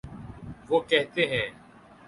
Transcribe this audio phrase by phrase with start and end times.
[0.69, 1.47] وہ کہتے ہیں۔